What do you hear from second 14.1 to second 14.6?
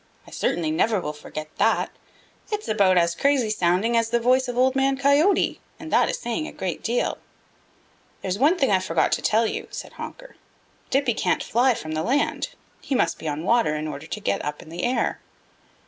get